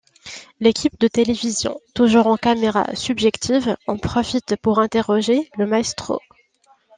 L'équipe 0.59 0.99
de 0.99 1.07
télévision, 1.07 1.79
toujours 1.93 2.25
en 2.25 2.35
caméra 2.35 2.87
subjective, 2.95 3.77
en 3.85 3.97
profite 3.99 4.55
pour 4.59 4.79
interroger 4.79 5.47
le 5.59 5.67
maestro. 5.67 6.17